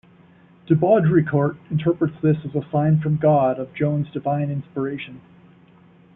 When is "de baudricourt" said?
0.65-1.57